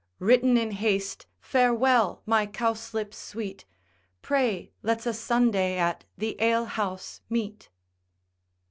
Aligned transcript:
Written 0.17 0.57
in 0.57 0.71
haste, 0.71 1.27
farewell 1.39 2.23
my 2.25 2.47
cowslip 2.47 3.13
sweet, 3.13 3.65
Pray 4.23 4.71
let's 4.81 5.05
a 5.05 5.13
Sunday 5.13 5.77
at 5.77 6.05
the 6.17 6.41
alehouse 6.41 7.21
meet. 7.29 7.69